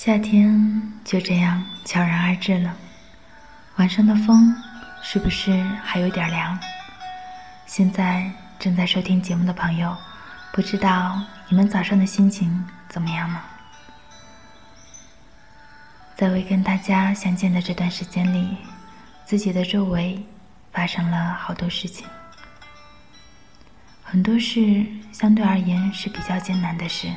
[0.00, 2.72] 夏天就这样悄然而至了，
[3.78, 4.54] 晚上的风
[5.02, 6.56] 是不是还有点凉？
[7.66, 8.30] 现在
[8.60, 9.96] 正在收听节目的朋友，
[10.52, 13.40] 不知道你们早上的心情怎么样呢？
[16.14, 18.56] 在未跟大家相见的这段时间里，
[19.24, 20.24] 自己的周围
[20.70, 22.06] 发生了好多事情，
[24.04, 27.12] 很多事相对而言是比较艰难的事。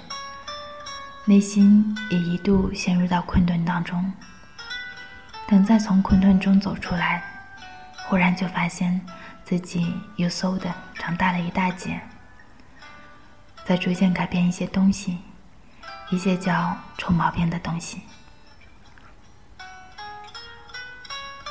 [1.26, 4.12] 内心也一度陷入到困顿当中。
[5.48, 7.22] 等再从困顿中走出来，
[8.08, 9.00] 忽然就发现
[9.44, 12.02] 自己又嗖的长大了一大截，
[13.66, 15.20] 在逐渐改变一些东西，
[16.10, 18.02] 一些叫臭毛病的东西。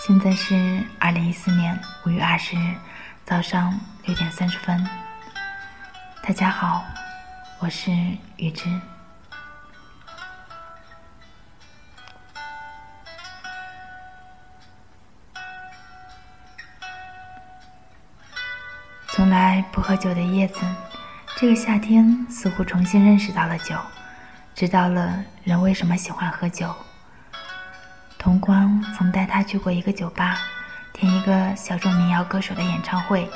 [0.05, 2.75] 现在是二零一四年五月二十日
[3.25, 4.85] 早上六点三十分。
[6.23, 6.85] 大家好，
[7.61, 7.93] 我是
[8.37, 8.69] 雨之。
[19.21, 20.63] 从来不喝酒的叶子，
[21.37, 23.77] 这个夏天似乎重新认识到了酒，
[24.55, 26.75] 知道了人为什么喜欢喝酒。
[28.19, 30.39] 童光曾带他去过一个酒吧，
[30.95, 33.29] 听一个小众民谣歌手的演唱会。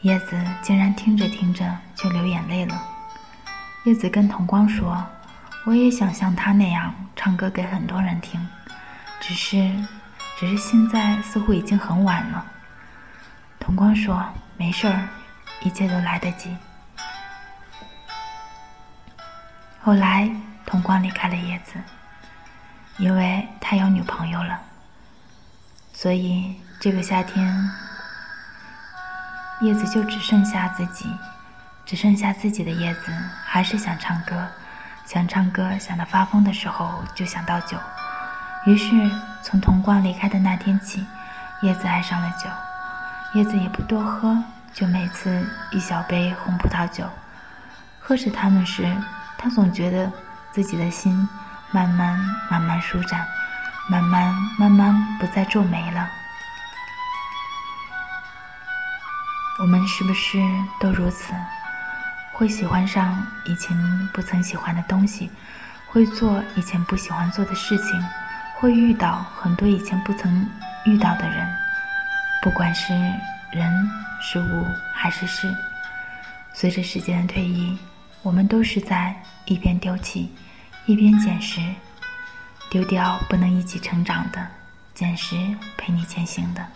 [0.00, 2.82] 叶子竟然听着听着就流眼泪了。
[3.84, 5.04] 叶子跟童光说
[5.66, 8.40] ：“我也想像他那样唱歌给很多人听，
[9.20, 9.70] 只是，
[10.38, 12.46] 只是现在似乎已经很晚了。”
[13.70, 14.20] 童光说。
[14.56, 15.08] 没事儿，
[15.60, 16.56] 一切都来得及。
[19.80, 20.28] 后来，
[20.66, 21.74] 童光离开了叶子，
[22.98, 24.60] 因为他有女朋友了。
[25.94, 27.70] 所以这个夏天，
[29.60, 31.06] 叶子就只剩下自己，
[31.86, 33.12] 只剩下自己的叶子，
[33.46, 34.48] 还是想唱歌，
[35.06, 37.78] 想唱歌，想到发疯的时候就想到酒。
[38.66, 38.90] 于是，
[39.44, 41.06] 从童光离开的那天起，
[41.62, 42.50] 叶子爱上了酒。
[43.34, 44.36] 叶子也不多喝，
[44.74, 47.04] 就每次一小杯红葡萄酒。
[48.00, 48.92] 喝着它们时，
[49.38, 50.10] 他总觉得
[50.50, 51.28] 自己的心
[51.70, 52.18] 慢慢
[52.50, 53.24] 慢慢舒展，
[53.88, 56.08] 慢慢慢慢不再皱眉了。
[59.60, 60.38] 我们是不是
[60.80, 61.32] 都如此？
[62.32, 63.76] 会喜欢上以前
[64.12, 65.30] 不曾喜欢的东西，
[65.86, 68.04] 会做以前不喜欢做的事情，
[68.58, 70.48] 会遇到很多以前不曾
[70.84, 71.59] 遇到的人。
[72.42, 72.94] 不管是
[73.52, 75.54] 人、是物还是事，
[76.54, 77.76] 随着时间的推移，
[78.22, 79.14] 我们都是在
[79.44, 80.34] 一边丢弃，
[80.86, 81.60] 一边捡拾。
[82.70, 84.46] 丢掉不能一起成长的，
[84.94, 85.36] 捡拾
[85.76, 86.66] 陪你前行的。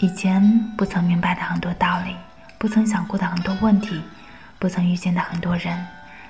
[0.00, 2.14] 以前不曾明白的很多道理，
[2.58, 4.02] 不曾想过的很多问题，
[4.58, 5.86] 不曾遇见的很多人，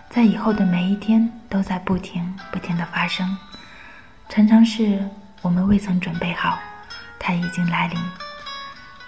[0.08, 3.36] 在以后的每一天都在不停不停的发生，
[4.28, 5.08] 常常是。
[5.40, 6.58] 我们未曾准备好，
[7.18, 7.98] 它已经来临。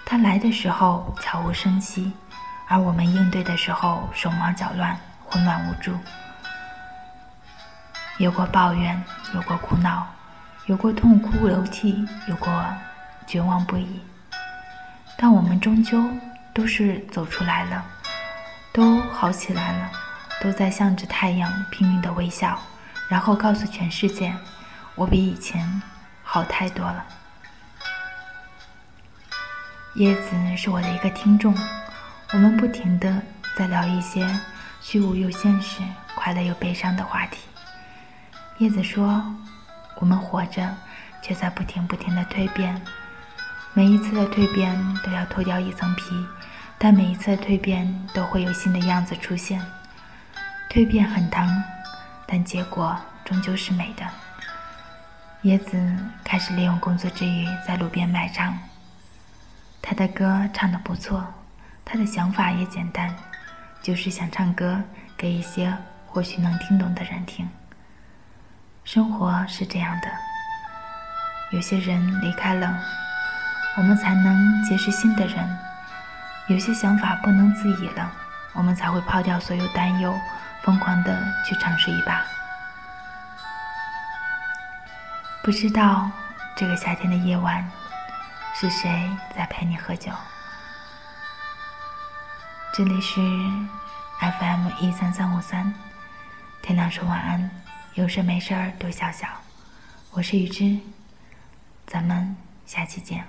[0.05, 2.11] 它来的时候悄无声息，
[2.67, 5.95] 而我们应对的时候手忙脚乱、混乱无助。
[8.17, 9.01] 有过抱怨，
[9.33, 10.05] 有过苦恼，
[10.65, 12.63] 有过痛哭流涕，有过
[13.25, 14.01] 绝望不已。
[15.17, 16.03] 但我们终究
[16.53, 17.83] 都是走出来了，
[18.73, 19.89] 都好起来了，
[20.41, 22.59] 都在向着太阳拼命的微笑，
[23.07, 24.35] 然后告诉全世界：
[24.95, 25.81] 我比以前。
[26.23, 27.05] 好太多了。
[29.95, 31.53] 叶子是我的一个听众，
[32.31, 33.21] 我们不停的
[33.57, 34.25] 在聊一些
[34.79, 35.81] 虚无又现实、
[36.15, 37.39] 快乐又悲伤的话题。
[38.59, 39.21] 叶子说
[39.99, 40.73] ：“我们活着，
[41.21, 42.81] 却在不停不停的蜕变，
[43.73, 46.25] 每一次的蜕变都要脱掉一层皮，
[46.77, 49.61] 但每一次的蜕变都会有新的样子出现。
[50.69, 51.45] 蜕变很疼，
[52.25, 54.05] 但结果终究是美的。”
[55.43, 58.57] 叶子开始利用工作之余在路边卖唱。
[59.81, 61.25] 他的歌唱得不错，
[61.83, 63.13] 他的想法也简单，
[63.81, 64.81] 就是想唱歌
[65.17, 65.75] 给一些
[66.07, 67.49] 或许能听懂的人听。
[68.83, 70.07] 生活是这样的，
[71.51, 72.79] 有些人离开了，
[73.77, 75.45] 我们才能结识新的人；
[76.47, 78.11] 有些想法不能自已了，
[78.53, 80.13] 我们才会抛掉所有担忧，
[80.63, 82.23] 疯狂的去尝试一把。
[85.43, 86.09] 不知道
[86.55, 87.67] 这个夏天的夜晚，
[88.53, 90.11] 是谁在陪你喝酒？
[92.73, 93.19] 这里是
[94.19, 95.73] FM 一三三五三，
[96.61, 97.49] 天亮说晚安，
[97.95, 99.27] 有事没事儿多笑笑。
[100.11, 100.77] 我是雨之，
[101.87, 103.25] 咱们下期见。